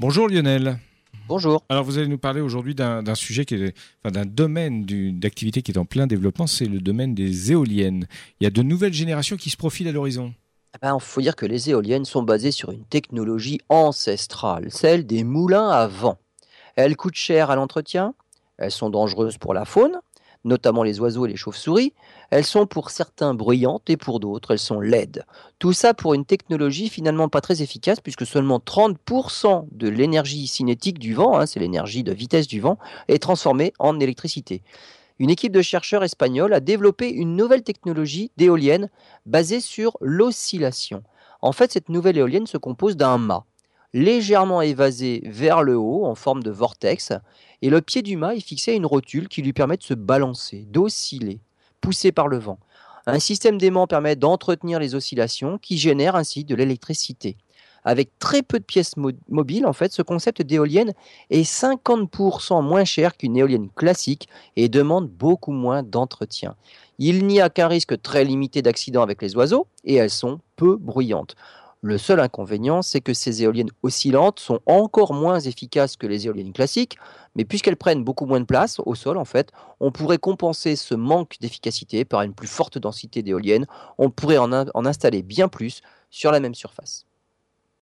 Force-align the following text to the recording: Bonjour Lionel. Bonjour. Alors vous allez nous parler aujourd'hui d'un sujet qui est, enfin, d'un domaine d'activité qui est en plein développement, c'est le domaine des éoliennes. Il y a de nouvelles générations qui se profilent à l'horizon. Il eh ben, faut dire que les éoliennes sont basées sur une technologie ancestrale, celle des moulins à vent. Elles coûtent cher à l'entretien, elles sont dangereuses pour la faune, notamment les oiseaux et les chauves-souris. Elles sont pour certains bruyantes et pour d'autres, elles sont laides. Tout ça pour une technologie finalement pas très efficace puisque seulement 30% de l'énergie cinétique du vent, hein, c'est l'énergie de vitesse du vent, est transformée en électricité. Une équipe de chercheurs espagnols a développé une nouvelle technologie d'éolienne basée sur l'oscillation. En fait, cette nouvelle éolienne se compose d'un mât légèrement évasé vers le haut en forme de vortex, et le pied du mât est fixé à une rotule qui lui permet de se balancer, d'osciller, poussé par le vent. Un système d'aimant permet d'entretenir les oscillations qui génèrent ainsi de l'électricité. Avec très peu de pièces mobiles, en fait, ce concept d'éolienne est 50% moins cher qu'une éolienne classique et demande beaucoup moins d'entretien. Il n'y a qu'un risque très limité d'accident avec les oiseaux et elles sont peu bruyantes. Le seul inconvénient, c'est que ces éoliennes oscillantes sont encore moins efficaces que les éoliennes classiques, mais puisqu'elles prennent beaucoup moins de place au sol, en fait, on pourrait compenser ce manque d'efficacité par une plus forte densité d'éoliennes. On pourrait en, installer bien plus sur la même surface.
Bonjour 0.00 0.28
Lionel. 0.28 0.78
Bonjour. 1.26 1.64
Alors 1.68 1.82
vous 1.82 1.98
allez 1.98 2.06
nous 2.06 2.18
parler 2.18 2.40
aujourd'hui 2.40 2.76
d'un 2.76 3.14
sujet 3.16 3.44
qui 3.44 3.56
est, 3.56 3.74
enfin, 4.04 4.12
d'un 4.12 4.24
domaine 4.24 4.86
d'activité 5.18 5.60
qui 5.60 5.72
est 5.72 5.78
en 5.78 5.86
plein 5.86 6.06
développement, 6.06 6.46
c'est 6.46 6.66
le 6.66 6.78
domaine 6.78 7.16
des 7.16 7.50
éoliennes. 7.50 8.06
Il 8.38 8.44
y 8.44 8.46
a 8.46 8.50
de 8.50 8.62
nouvelles 8.62 8.92
générations 8.92 9.36
qui 9.36 9.50
se 9.50 9.56
profilent 9.56 9.88
à 9.88 9.92
l'horizon. 9.92 10.26
Il 10.26 10.76
eh 10.76 10.78
ben, 10.86 10.96
faut 11.00 11.20
dire 11.20 11.34
que 11.34 11.46
les 11.46 11.70
éoliennes 11.70 12.04
sont 12.04 12.22
basées 12.22 12.52
sur 12.52 12.70
une 12.70 12.84
technologie 12.84 13.60
ancestrale, 13.68 14.70
celle 14.70 15.04
des 15.04 15.24
moulins 15.24 15.68
à 15.68 15.88
vent. 15.88 16.18
Elles 16.76 16.94
coûtent 16.94 17.16
cher 17.16 17.50
à 17.50 17.56
l'entretien, 17.56 18.14
elles 18.56 18.70
sont 18.70 18.90
dangereuses 18.90 19.36
pour 19.36 19.52
la 19.52 19.64
faune, 19.64 19.98
notamment 20.48 20.82
les 20.82 20.98
oiseaux 20.98 21.26
et 21.26 21.28
les 21.28 21.36
chauves-souris. 21.36 21.92
Elles 22.30 22.44
sont 22.44 22.66
pour 22.66 22.90
certains 22.90 23.34
bruyantes 23.34 23.88
et 23.88 23.96
pour 23.96 24.18
d'autres, 24.18 24.50
elles 24.50 24.58
sont 24.58 24.80
laides. 24.80 25.24
Tout 25.58 25.72
ça 25.72 25.94
pour 25.94 26.14
une 26.14 26.24
technologie 26.24 26.88
finalement 26.88 27.28
pas 27.28 27.40
très 27.40 27.62
efficace 27.62 28.00
puisque 28.00 28.26
seulement 28.26 28.58
30% 28.58 29.66
de 29.70 29.88
l'énergie 29.88 30.46
cinétique 30.48 30.98
du 30.98 31.14
vent, 31.14 31.38
hein, 31.38 31.46
c'est 31.46 31.60
l'énergie 31.60 32.02
de 32.02 32.12
vitesse 32.12 32.48
du 32.48 32.60
vent, 32.60 32.78
est 33.06 33.22
transformée 33.22 33.72
en 33.78 34.00
électricité. 34.00 34.62
Une 35.20 35.30
équipe 35.30 35.52
de 35.52 35.62
chercheurs 35.62 36.04
espagnols 36.04 36.54
a 36.54 36.60
développé 36.60 37.10
une 37.10 37.36
nouvelle 37.36 37.62
technologie 37.62 38.30
d'éolienne 38.36 38.88
basée 39.26 39.60
sur 39.60 39.96
l'oscillation. 40.00 41.02
En 41.42 41.52
fait, 41.52 41.72
cette 41.72 41.88
nouvelle 41.88 42.18
éolienne 42.18 42.46
se 42.46 42.56
compose 42.56 42.96
d'un 42.96 43.18
mât 43.18 43.44
légèrement 43.94 44.62
évasé 44.62 45.22
vers 45.24 45.62
le 45.62 45.76
haut 45.76 46.04
en 46.04 46.14
forme 46.14 46.42
de 46.42 46.50
vortex, 46.50 47.12
et 47.62 47.70
le 47.70 47.80
pied 47.80 48.02
du 48.02 48.16
mât 48.16 48.36
est 48.36 48.40
fixé 48.40 48.72
à 48.72 48.74
une 48.74 48.86
rotule 48.86 49.28
qui 49.28 49.42
lui 49.42 49.52
permet 49.52 49.76
de 49.76 49.82
se 49.82 49.94
balancer, 49.94 50.66
d'osciller, 50.68 51.40
poussé 51.80 52.12
par 52.12 52.28
le 52.28 52.38
vent. 52.38 52.58
Un 53.06 53.18
système 53.18 53.58
d'aimant 53.58 53.86
permet 53.86 54.16
d'entretenir 54.16 54.78
les 54.78 54.94
oscillations 54.94 55.58
qui 55.58 55.78
génèrent 55.78 56.16
ainsi 56.16 56.44
de 56.44 56.54
l'électricité. 56.54 57.36
Avec 57.84 58.10
très 58.18 58.42
peu 58.42 58.58
de 58.58 58.64
pièces 58.64 58.96
mobiles, 59.28 59.64
en 59.64 59.72
fait, 59.72 59.92
ce 59.92 60.02
concept 60.02 60.42
d'éolienne 60.42 60.92
est 61.30 61.42
50% 61.42 62.62
moins 62.62 62.84
cher 62.84 63.16
qu'une 63.16 63.36
éolienne 63.36 63.70
classique 63.70 64.28
et 64.56 64.68
demande 64.68 65.08
beaucoup 65.08 65.52
moins 65.52 65.82
d'entretien. 65.82 66.54
Il 66.98 67.26
n'y 67.26 67.40
a 67.40 67.48
qu'un 67.48 67.68
risque 67.68 68.00
très 68.02 68.24
limité 68.24 68.60
d'accident 68.60 69.02
avec 69.02 69.22
les 69.22 69.36
oiseaux 69.36 69.68
et 69.84 69.94
elles 69.94 70.10
sont 70.10 70.40
peu 70.56 70.76
bruyantes. 70.76 71.34
Le 71.80 71.96
seul 71.96 72.18
inconvénient, 72.18 72.82
c'est 72.82 73.00
que 73.00 73.14
ces 73.14 73.44
éoliennes 73.44 73.70
oscillantes 73.84 74.40
sont 74.40 74.60
encore 74.66 75.14
moins 75.14 75.38
efficaces 75.38 75.96
que 75.96 76.08
les 76.08 76.26
éoliennes 76.26 76.52
classiques, 76.52 76.98
mais 77.36 77.44
puisqu'elles 77.44 77.76
prennent 77.76 78.02
beaucoup 78.02 78.26
moins 78.26 78.40
de 78.40 78.46
place 78.46 78.80
au 78.84 78.96
sol, 78.96 79.16
en 79.16 79.24
fait, 79.24 79.52
on 79.78 79.92
pourrait 79.92 80.18
compenser 80.18 80.74
ce 80.74 80.96
manque 80.96 81.36
d'efficacité 81.40 82.04
par 82.04 82.22
une 82.22 82.34
plus 82.34 82.48
forte 82.48 82.78
densité 82.78 83.22
d'éoliennes. 83.22 83.66
On 83.96 84.10
pourrait 84.10 84.38
en, 84.38 84.52
installer 84.52 85.22
bien 85.22 85.46
plus 85.46 85.80
sur 86.10 86.32
la 86.32 86.40
même 86.40 86.56
surface. 86.56 87.07